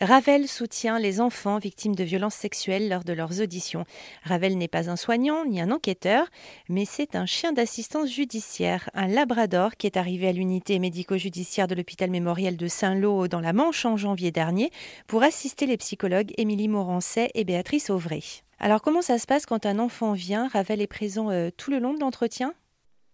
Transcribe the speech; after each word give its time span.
Ravel 0.00 0.46
soutient 0.46 1.00
les 1.00 1.20
enfants 1.20 1.58
victimes 1.58 1.96
de 1.96 2.04
violences 2.04 2.36
sexuelles 2.36 2.88
lors 2.88 3.02
de 3.02 3.12
leurs 3.12 3.40
auditions. 3.40 3.84
Ravel 4.22 4.56
n'est 4.56 4.68
pas 4.68 4.88
un 4.88 4.94
soignant 4.94 5.44
ni 5.44 5.60
un 5.60 5.72
enquêteur, 5.72 6.28
mais 6.68 6.84
c'est 6.84 7.16
un 7.16 7.26
chien 7.26 7.52
d'assistance 7.52 8.08
judiciaire, 8.08 8.90
un 8.94 9.08
labrador 9.08 9.72
qui 9.74 9.88
est 9.88 9.96
arrivé 9.96 10.28
à 10.28 10.32
l'unité 10.32 10.78
médico-judiciaire 10.78 11.66
de 11.66 11.74
l'hôpital 11.74 12.10
mémorial 12.10 12.56
de 12.56 12.68
Saint-Lô 12.68 13.26
dans 13.26 13.40
la 13.40 13.52
Manche 13.52 13.84
en 13.86 13.96
janvier 13.96 14.30
dernier 14.30 14.70
pour 15.08 15.24
assister 15.24 15.66
les 15.66 15.76
psychologues 15.76 16.32
Émilie 16.38 16.68
Morancet 16.68 17.32
et 17.34 17.42
Béatrice 17.42 17.90
Auvray. 17.90 18.22
Alors 18.60 18.82
comment 18.82 19.02
ça 19.02 19.18
se 19.18 19.26
passe 19.26 19.46
quand 19.46 19.66
un 19.66 19.80
enfant 19.80 20.12
vient? 20.12 20.46
Ravel 20.46 20.80
est 20.80 20.86
présent 20.86 21.30
euh, 21.30 21.48
tout 21.56 21.72
le 21.72 21.80
long 21.80 21.92
de 21.92 22.00
l'entretien? 22.00 22.54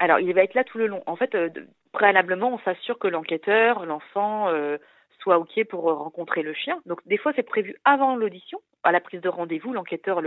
Alors 0.01 0.21
il 0.21 0.35
va 0.35 0.43
être 0.43 0.55
là 0.55 0.65
tout 0.65 0.77
le 0.77 0.87
long. 0.87 1.03
En 1.07 1.17
fait, 1.17 1.35
euh, 1.35 1.49
préalablement, 1.93 2.53
on 2.53 2.59
s'assure 2.59 2.99
que 2.99 3.09
l'enquêteur, 3.09 3.87
l'enfant... 3.87 4.49
Euh, 4.49 4.77
soit 5.25 5.39
OK 5.39 5.65
pour 5.71 5.85
rencontrer 5.85 6.43
le 6.43 6.53
chien. 6.53 6.81
Donc 6.85 7.01
des 7.07 7.17
fois 7.17 7.33
c'est 7.35 7.43
prévu 7.43 7.75
avant 7.85 8.15
l'audition, 8.15 8.61
à 8.83 8.93
la 8.93 9.01
prise 9.01 9.23
de 9.23 9.29
rendez-vous, 9.31 9.73
l'enquêteur 9.73 10.21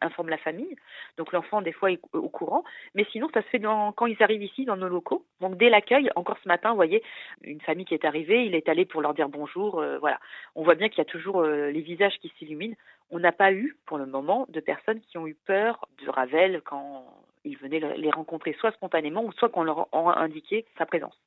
informe 0.00 0.30
la 0.30 0.38
famille. 0.38 0.74
Donc 1.18 1.32
l'enfant 1.32 1.60
des 1.60 1.72
fois 1.72 1.92
est 1.92 2.00
au 2.14 2.28
courant, 2.30 2.64
mais 2.94 3.04
sinon 3.12 3.28
ça 3.34 3.42
se 3.42 3.48
fait 3.48 3.60
quand 3.60 4.06
ils 4.06 4.22
arrivent 4.22 4.42
ici 4.42 4.64
dans 4.64 4.76
nos 4.76 4.88
locaux. 4.88 5.26
Donc 5.40 5.58
dès 5.58 5.68
l'accueil, 5.68 6.10
encore 6.16 6.38
ce 6.42 6.48
matin, 6.48 6.70
vous 6.70 6.76
voyez, 6.76 7.02
une 7.42 7.60
famille 7.60 7.84
qui 7.84 7.94
est 7.94 8.06
arrivée, 8.06 8.46
il 8.46 8.54
est 8.54 8.68
allé 8.68 8.86
pour 8.86 9.02
leur 9.02 9.12
dire 9.12 9.28
bonjour, 9.28 9.78
euh, 9.78 9.98
voilà. 9.98 10.18
On 10.54 10.64
voit 10.64 10.74
bien 10.74 10.88
qu'il 10.88 10.98
y 10.98 11.02
a 11.02 11.12
toujours 11.12 11.42
euh, 11.42 11.70
les 11.70 11.82
visages 11.82 12.18
qui 12.20 12.32
s'illuminent. 12.38 12.76
On 13.10 13.18
n'a 13.18 13.32
pas 13.32 13.52
eu 13.52 13.76
pour 13.84 13.98
le 13.98 14.06
moment 14.06 14.46
de 14.48 14.60
personnes 14.60 15.00
qui 15.02 15.18
ont 15.18 15.26
eu 15.26 15.36
peur 15.46 15.86
de 16.02 16.08
Ravel 16.08 16.62
quand 16.64 17.04
ils 17.44 17.58
venaient 17.58 17.80
les 17.96 18.10
rencontrer 18.10 18.54
soit 18.54 18.72
spontanément 18.72 19.22
ou 19.22 19.32
soit 19.32 19.50
qu'on 19.50 19.64
leur 19.64 19.88
a 19.92 20.20
indiqué 20.20 20.64
sa 20.78 20.86
présence. 20.86 21.18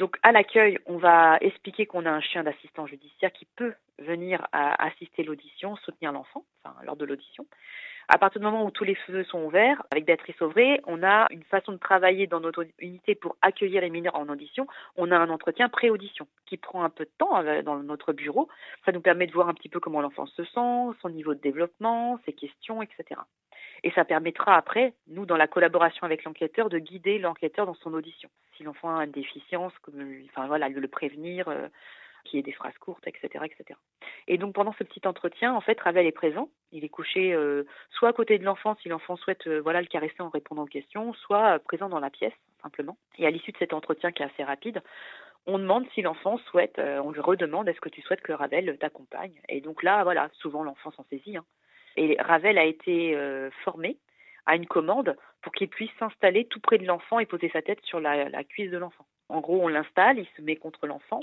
Donc 0.00 0.16
à 0.22 0.32
l'accueil, 0.32 0.78
on 0.86 0.96
va 0.96 1.36
expliquer 1.42 1.84
qu'on 1.84 2.06
a 2.06 2.10
un 2.10 2.22
chien 2.22 2.42
d'assistant 2.42 2.86
judiciaire 2.86 3.30
qui 3.32 3.46
peut 3.56 3.74
venir 3.98 4.46
assister 4.50 5.22
l'audition, 5.22 5.76
soutenir 5.76 6.10
l'enfant, 6.10 6.42
lors 6.84 6.96
de 6.96 7.04
l'audition. 7.04 7.44
À 8.08 8.16
partir 8.16 8.40
du 8.40 8.46
moment 8.46 8.64
où 8.64 8.70
tous 8.70 8.84
les 8.84 8.94
feux 8.94 9.24
sont 9.24 9.42
ouverts, 9.44 9.82
avec 9.90 10.06
Béatrice 10.06 10.40
Auvray, 10.40 10.80
on 10.86 11.02
a 11.02 11.26
une 11.30 11.44
façon 11.44 11.72
de 11.72 11.76
travailler 11.76 12.26
dans 12.26 12.40
notre 12.40 12.66
unité 12.78 13.14
pour 13.14 13.36
accueillir 13.42 13.82
les 13.82 13.90
mineurs 13.90 14.16
en 14.16 14.30
audition. 14.30 14.66
On 14.96 15.10
a 15.12 15.18
un 15.18 15.28
entretien 15.28 15.68
pré-audition 15.68 16.26
qui 16.46 16.56
prend 16.56 16.82
un 16.82 16.88
peu 16.88 17.04
de 17.04 17.10
temps 17.18 17.38
euh, 17.44 17.60
dans 17.60 17.76
notre 17.82 18.14
bureau. 18.14 18.48
Ça 18.86 18.92
nous 18.92 19.02
permet 19.02 19.26
de 19.26 19.32
voir 19.32 19.50
un 19.50 19.54
petit 19.54 19.68
peu 19.68 19.80
comment 19.80 20.00
l'enfant 20.00 20.24
se 20.24 20.44
sent, 20.44 20.98
son 21.02 21.10
niveau 21.10 21.34
de 21.34 21.40
développement, 21.40 22.18
ses 22.24 22.32
questions, 22.32 22.80
etc. 22.80 23.20
Et 23.82 23.90
ça 23.92 24.04
permettra 24.04 24.56
après, 24.56 24.94
nous, 25.08 25.26
dans 25.26 25.36
la 25.36 25.46
collaboration 25.46 26.04
avec 26.04 26.24
l'enquêteur, 26.24 26.68
de 26.68 26.78
guider 26.78 27.18
l'enquêteur 27.18 27.66
dans 27.66 27.74
son 27.74 27.94
audition. 27.94 28.28
Si 28.56 28.62
l'enfant 28.62 28.96
a 28.96 29.04
une 29.04 29.10
déficience, 29.10 29.72
comme, 29.82 29.94
enfin 30.28 30.46
voilà, 30.46 30.68
le 30.68 30.88
prévenir, 30.88 31.48
euh, 31.48 31.68
qu'il 32.24 32.36
y 32.36 32.40
ait 32.40 32.42
des 32.42 32.52
phrases 32.52 32.76
courtes, 32.78 33.06
etc., 33.06 33.44
etc. 33.44 33.78
Et 34.28 34.36
donc 34.36 34.54
pendant 34.54 34.74
ce 34.74 34.84
petit 34.84 35.00
entretien, 35.06 35.54
en 35.54 35.62
fait, 35.62 35.80
Ravel 35.80 36.06
est 36.06 36.12
présent. 36.12 36.50
Il 36.70 36.84
est 36.84 36.90
couché 36.90 37.32
euh, 37.32 37.64
soit 37.90 38.10
à 38.10 38.12
côté 38.12 38.38
de 38.38 38.44
l'enfant 38.44 38.76
si 38.82 38.90
l'enfant 38.90 39.16
souhaite 39.16 39.46
euh, 39.46 39.60
voilà 39.62 39.80
le 39.80 39.86
caresser 39.86 40.20
en 40.20 40.28
répondant 40.28 40.64
aux 40.64 40.66
questions, 40.66 41.14
soit 41.14 41.58
présent 41.60 41.88
dans 41.88 42.00
la 42.00 42.10
pièce 42.10 42.34
simplement. 42.62 42.98
Et 43.16 43.26
à 43.26 43.30
l'issue 43.30 43.52
de 43.52 43.58
cet 43.58 43.72
entretien 43.72 44.12
qui 44.12 44.22
est 44.22 44.26
assez 44.26 44.44
rapide, 44.44 44.82
on 45.46 45.58
demande 45.58 45.86
si 45.94 46.02
l'enfant 46.02 46.36
souhaite, 46.36 46.78
on 46.78 47.10
lui 47.12 47.20
redemande 47.20 47.66
est-ce 47.66 47.80
que 47.80 47.88
tu 47.88 48.02
souhaites 48.02 48.20
que 48.20 48.32
Ravel 48.32 48.76
t'accompagne? 48.78 49.40
Et 49.48 49.62
donc 49.62 49.82
là, 49.82 50.04
voilà, 50.04 50.28
souvent 50.34 50.62
l'enfant 50.62 50.90
s'en 50.90 51.04
saisit. 51.04 51.38
Hein. 51.38 51.44
Et 51.96 52.16
Ravel 52.20 52.58
a 52.58 52.64
été 52.64 53.14
euh, 53.14 53.50
formé 53.64 53.96
à 54.46 54.56
une 54.56 54.66
commande 54.66 55.16
pour 55.42 55.52
qu'il 55.52 55.68
puisse 55.68 55.90
s'installer 55.98 56.44
tout 56.46 56.60
près 56.60 56.78
de 56.78 56.86
l'enfant 56.86 57.18
et 57.18 57.26
poser 57.26 57.50
sa 57.50 57.62
tête 57.62 57.80
sur 57.82 58.00
la, 58.00 58.44
cuisse 58.44 58.70
de 58.70 58.78
l'enfant. 58.78 59.06
En 59.28 59.40
gros, 59.40 59.62
on 59.62 59.68
l'installe, 59.68 60.18
il 60.18 60.26
se 60.36 60.42
met 60.42 60.56
contre 60.56 60.86
l'enfant 60.86 61.20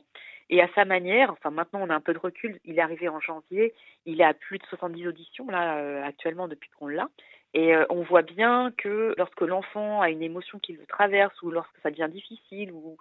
et 0.50 0.62
à 0.62 0.70
sa 0.76 0.86
manière, 0.86 1.32
enfin 1.32 1.52
maintenant 1.52 1.82
on 1.84 1.90
a 1.90 1.96
un 1.96 2.00
peu 2.00 2.14
de 2.14 2.20
recul, 2.20 2.60
il 2.64 2.78
est 2.80 2.82
arrivé 2.82 3.10
en 3.10 3.20
janvier, 3.20 3.74
il 4.06 4.22
à 4.24 4.34
plus 4.34 4.60
de 4.60 4.66
70 4.68 5.08
auditions 5.08 5.48
là 5.50 5.78
euh, 5.78 6.04
actuellement 6.04 6.48
depuis 6.48 6.70
qu'on 6.80 6.88
l'a. 6.88 7.10
Et 7.54 7.76
euh, 7.76 7.86
on 7.90 8.04
voit 8.04 8.22
bien 8.22 8.72
que 8.78 9.14
lorsque 9.18 9.42
l'enfant 9.42 10.02
a 10.02 10.10
une 10.10 10.22
émotion 10.22 10.60
qui 10.60 10.78
traverse 10.88 11.42
ou 11.42 11.52
lorsque 11.52 11.78
ça 11.84 11.92
devient 11.92 12.10
difficile 12.10 12.72
ou 12.72 12.98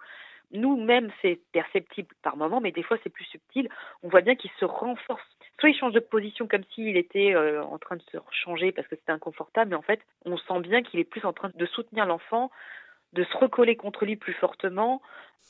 nous-mêmes, 0.51 1.11
c'est 1.21 1.39
perceptible 1.51 2.13
par 2.21 2.37
moment, 2.37 2.59
mais 2.59 2.71
des 2.71 2.83
fois 2.83 2.97
c'est 3.03 3.09
plus 3.09 3.25
subtil. 3.25 3.69
On 4.03 4.09
voit 4.09 4.21
bien 4.21 4.35
qu'il 4.35 4.51
se 4.59 4.65
renforce. 4.65 5.36
Soit 5.59 5.69
il 5.69 5.77
change 5.77 5.93
de 5.93 5.99
position 5.99 6.47
comme 6.47 6.63
s'il 6.75 6.97
était 6.97 7.33
euh, 7.33 7.63
en 7.63 7.79
train 7.79 7.95
de 7.95 8.03
se 8.11 8.17
changer 8.31 8.71
parce 8.71 8.87
que 8.87 8.95
c'était 8.95 9.11
inconfortable, 9.11 9.71
mais 9.71 9.75
en 9.75 9.81
fait, 9.81 9.99
on 10.25 10.37
sent 10.37 10.59
bien 10.61 10.83
qu'il 10.83 10.99
est 10.99 11.03
plus 11.03 11.25
en 11.25 11.33
train 11.33 11.51
de 11.53 11.65
soutenir 11.65 12.05
l'enfant, 12.05 12.51
de 13.13 13.23
se 13.23 13.37
recoller 13.37 13.75
contre 13.75 14.05
lui 14.05 14.15
plus 14.15 14.33
fortement, 14.33 15.01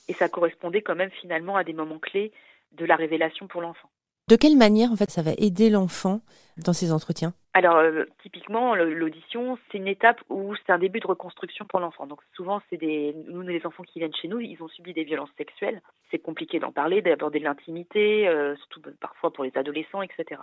et 0.07 0.13
ça 0.13 0.29
correspondait 0.29 0.81
quand 0.81 0.95
même 0.95 1.12
finalement 1.12 1.57
à 1.57 1.63
des 1.63 1.73
moments 1.73 2.00
clés 2.00 2.31
de 2.72 2.85
la 2.85 2.95
révélation 2.95 3.47
pour 3.47 3.62
l'enfant. 3.62 3.90
De 4.30 4.36
quelle 4.36 4.58
manière, 4.58 4.92
en 4.92 4.98
fait, 4.98 5.10
ça 5.10 5.22
va 5.22 5.32
aider 5.38 5.70
l'enfant 5.70 6.20
dans 6.58 6.74
ses 6.74 6.92
entretiens? 6.92 7.34
Alors, 7.54 7.78
euh, 7.78 8.04
typiquement, 8.22 8.76
l'audition, 8.76 9.58
c'est 9.72 9.78
une 9.78 9.88
étape 9.88 10.22
où 10.30 10.54
c'est 10.56 10.72
un 10.74 10.78
début 10.78 11.00
de 11.00 11.08
reconstruction 11.08 11.64
pour 11.64 11.80
l'enfant. 11.80 12.08
Donc, 12.08 12.20
souvent, 12.36 12.62
c'est 12.70 12.76
des, 12.76 13.16
nous, 13.30 13.42
les 13.42 13.66
enfants 13.66 13.84
qui 13.84 14.00
viennent 14.00 14.14
chez 14.14 14.28
nous, 14.28 14.42
ils 14.42 14.62
ont 14.62 14.68
subi 14.68 14.94
des 14.94 15.06
violences 15.06 15.30
sexuelles. 15.38 15.82
C'est 16.12 16.20
compliqué 16.20 16.60
d'en 16.60 16.74
parler, 16.74 17.02
d'aborder 17.02 17.40
l'intimité, 17.40 18.28
euh, 18.28 18.58
surtout 18.58 18.82
parfois 19.00 19.32
pour 19.32 19.46
les 19.46 19.52
adolescents, 19.56 20.02
etc. 20.02 20.42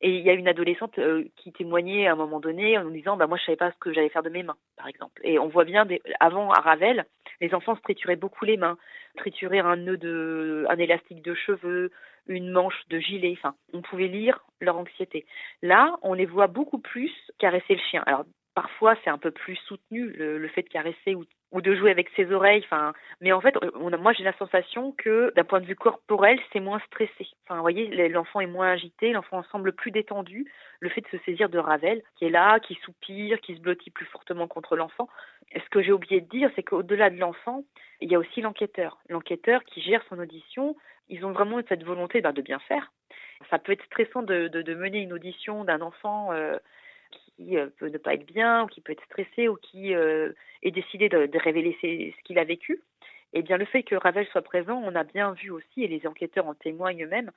Et 0.00 0.10
il 0.10 0.24
y 0.24 0.30
a 0.30 0.34
une 0.34 0.46
adolescente 0.46 0.98
euh, 0.98 1.24
qui 1.36 1.52
témoignait 1.52 2.06
à 2.06 2.12
un 2.12 2.16
moment 2.16 2.38
donné 2.38 2.78
en 2.78 2.84
nous 2.84 2.90
disant 2.90 3.16
bah 3.16 3.26
moi 3.26 3.36
je 3.36 3.44
savais 3.44 3.56
pas 3.56 3.72
ce 3.72 3.76
que 3.78 3.92
j'allais 3.92 4.08
faire 4.08 4.22
de 4.22 4.30
mes 4.30 4.42
mains 4.42 4.56
par 4.76 4.86
exemple. 4.86 5.20
Et 5.24 5.38
on 5.38 5.48
voit 5.48 5.64
bien 5.64 5.86
avant 6.20 6.50
à 6.52 6.60
Ravel, 6.60 7.04
les 7.40 7.52
enfants 7.54 7.74
se 7.76 7.80
trituraient 7.82 8.16
beaucoup 8.16 8.44
les 8.44 8.56
mains, 8.56 8.78
trituraient 9.16 9.58
un 9.58 9.76
nœud 9.76 9.96
de 9.96 10.66
un 10.68 10.78
élastique 10.78 11.22
de 11.22 11.34
cheveux, 11.34 11.90
une 12.28 12.50
manche 12.50 12.80
de 12.90 13.00
gilet. 13.00 13.34
Enfin, 13.36 13.54
on 13.72 13.82
pouvait 13.82 14.06
lire 14.06 14.44
leur 14.60 14.76
anxiété. 14.76 15.26
Là, 15.62 15.96
on 16.02 16.14
les 16.14 16.26
voit 16.26 16.46
beaucoup 16.46 16.78
plus 16.78 17.12
caresser 17.38 17.74
le 17.74 17.80
chien. 17.90 18.04
Parfois, 18.60 18.96
c'est 19.04 19.10
un 19.10 19.18
peu 19.18 19.30
plus 19.30 19.54
soutenu, 19.68 20.08
le, 20.18 20.48
fait 20.48 20.62
de 20.62 20.68
caresser 20.68 21.14
ou, 21.14 21.60
de 21.60 21.76
jouer 21.76 21.92
avec 21.92 22.08
ses 22.16 22.32
oreilles. 22.32 22.62
Enfin, 22.64 22.92
mais 23.20 23.30
en 23.30 23.40
fait, 23.40 23.54
moi, 23.76 24.12
j'ai 24.12 24.24
la 24.24 24.36
sensation 24.36 24.90
que, 24.98 25.32
d'un 25.36 25.44
point 25.44 25.60
de 25.60 25.64
vue 25.64 25.76
corporel, 25.76 26.40
c'est 26.52 26.58
moins 26.58 26.80
stressé. 26.88 27.28
Enfin, 27.44 27.54
vous 27.54 27.60
voyez, 27.60 28.08
l'enfant 28.08 28.40
est 28.40 28.48
moins 28.48 28.72
agité, 28.72 29.12
l'enfant 29.12 29.44
semble 29.52 29.70
plus 29.70 29.92
détendu. 29.92 30.50
Le 30.80 30.88
fait 30.88 31.02
de 31.02 31.06
se 31.06 31.24
saisir 31.24 31.48
de 31.48 31.58
Ravel, 31.60 32.02
qui 32.16 32.24
est 32.24 32.30
là, 32.30 32.58
qui 32.58 32.74
soupire, 32.84 33.40
qui 33.42 33.54
se 33.54 33.60
blottit 33.60 33.90
plus 33.90 34.06
fortement 34.06 34.48
contre 34.48 34.74
l'enfant. 34.74 35.08
Ce 35.54 35.68
que 35.70 35.80
j'ai 35.80 35.92
oublié 35.92 36.20
de 36.20 36.28
dire, 36.28 36.50
c'est 36.56 36.64
qu'au-delà 36.64 37.10
de 37.10 37.16
l'enfant, 37.16 37.62
il 38.00 38.10
y 38.10 38.16
a 38.16 38.18
aussi 38.18 38.40
l'enquêteur. 38.40 38.98
L'enquêteur 39.08 39.62
qui 39.62 39.82
gère 39.82 40.02
son 40.08 40.18
audition, 40.18 40.74
ils 41.08 41.24
ont 41.24 41.30
vraiment 41.30 41.60
cette 41.68 41.84
volonté 41.84 42.20
ben, 42.22 42.32
de 42.32 42.42
bien 42.42 42.58
faire. 42.58 42.90
Ça 43.50 43.60
peut 43.60 43.70
être 43.70 43.84
stressant 43.84 44.22
de, 44.22 44.48
de, 44.48 44.74
mener 44.74 44.98
une 44.98 45.12
audition 45.12 45.62
d'un 45.62 45.80
enfant 45.80 46.32
euh, 46.32 46.58
qui 47.10 47.56
euh, 47.56 47.68
peut 47.78 47.88
ne 47.88 47.98
pas 47.98 48.14
être 48.14 48.26
bien, 48.26 48.64
ou 48.64 48.66
qui 48.66 48.80
peut 48.80 48.92
être 48.92 49.04
stressé, 49.04 49.48
ou 49.48 49.56
qui 49.56 49.94
euh, 49.94 50.32
est 50.62 50.70
décidé 50.70 51.08
de, 51.08 51.28
révéler 51.38 51.76
ce 51.82 52.22
qu'il 52.22 52.38
a 52.38 52.44
vécu. 52.44 52.82
Eh 53.32 53.42
bien, 53.42 53.56
le 53.56 53.66
fait 53.66 53.82
que 53.82 53.94
Ravel 53.94 54.26
soit 54.28 54.42
présent, 54.42 54.80
on 54.84 54.94
a 54.94 55.04
bien 55.04 55.32
vu 55.32 55.50
aussi, 55.50 55.84
et 55.84 55.88
les 55.88 56.06
enquêteurs 56.06 56.46
en 56.46 56.54
témoignent 56.54 57.04
eux-mêmes, 57.04 57.30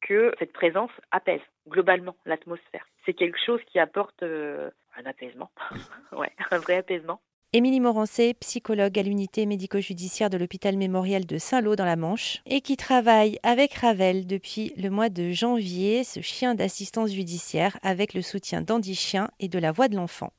que 0.00 0.34
cette 0.38 0.52
présence 0.52 0.90
apaise 1.10 1.40
globalement 1.68 2.16
l'atmosphère. 2.24 2.86
C'est 3.04 3.14
quelque 3.14 3.38
chose 3.44 3.60
qui 3.66 3.78
apporte 3.78 4.22
un 4.22 5.06
apaisement, 5.06 5.50
ouais, 6.12 6.32
un 6.50 6.58
vrai 6.58 6.76
apaisement. 6.76 7.20
Émilie 7.52 7.80
Morancet, 7.80 8.34
psychologue 8.34 8.96
à 8.96 9.02
l'unité 9.02 9.44
médico-judiciaire 9.44 10.30
de 10.30 10.38
l'hôpital 10.38 10.76
mémorial 10.76 11.26
de 11.26 11.36
Saint-Lô 11.36 11.74
dans 11.74 11.84
la 11.84 11.96
Manche, 11.96 12.42
et 12.46 12.60
qui 12.60 12.76
travaille 12.76 13.40
avec 13.42 13.74
Ravel 13.74 14.24
depuis 14.28 14.72
le 14.76 14.88
mois 14.88 15.08
de 15.08 15.32
janvier, 15.32 16.04
ce 16.04 16.20
chien 16.20 16.54
d'assistance 16.54 17.10
judiciaire, 17.10 17.76
avec 17.82 18.14
le 18.14 18.22
soutien 18.22 18.62
d'Andy 18.62 18.94
Chien 18.94 19.32
et 19.40 19.48
de 19.48 19.58
la 19.58 19.72
voix 19.72 19.88
de 19.88 19.96
l'enfant. 19.96 20.32